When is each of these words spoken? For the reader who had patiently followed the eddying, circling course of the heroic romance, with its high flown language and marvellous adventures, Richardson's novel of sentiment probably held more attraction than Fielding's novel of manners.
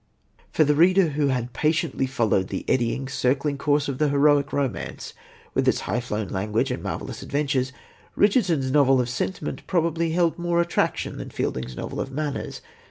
For 0.51 0.63
the 0.63 0.73
reader 0.73 1.09
who 1.09 1.27
had 1.27 1.53
patiently 1.53 2.07
followed 2.07 2.47
the 2.47 2.65
eddying, 2.67 3.07
circling 3.07 3.59
course 3.59 3.87
of 3.87 3.99
the 3.99 4.09
heroic 4.09 4.51
romance, 4.51 5.13
with 5.53 5.67
its 5.67 5.81
high 5.81 5.99
flown 5.99 6.29
language 6.29 6.71
and 6.71 6.81
marvellous 6.81 7.21
adventures, 7.21 7.71
Richardson's 8.15 8.71
novel 8.71 8.99
of 8.99 9.09
sentiment 9.09 9.67
probably 9.67 10.13
held 10.13 10.39
more 10.39 10.59
attraction 10.59 11.19
than 11.19 11.29
Fielding's 11.29 11.75
novel 11.75 12.01
of 12.01 12.11
manners. 12.11 12.61